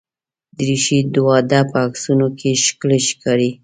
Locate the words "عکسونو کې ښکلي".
1.85-2.99